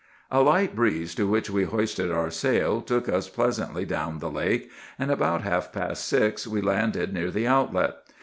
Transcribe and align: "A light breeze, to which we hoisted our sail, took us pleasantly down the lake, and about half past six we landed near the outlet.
"A 0.31 0.41
light 0.41 0.75
breeze, 0.75 1.13
to 1.13 1.27
which 1.27 1.51
we 1.51 1.63
hoisted 1.65 2.09
our 2.11 2.31
sail, 2.31 2.81
took 2.81 3.07
us 3.07 3.29
pleasantly 3.29 3.85
down 3.85 4.17
the 4.17 4.31
lake, 4.31 4.71
and 4.97 5.11
about 5.11 5.43
half 5.43 5.71
past 5.71 6.05
six 6.05 6.47
we 6.47 6.59
landed 6.59 7.13
near 7.13 7.29
the 7.29 7.45
outlet. 7.45 7.97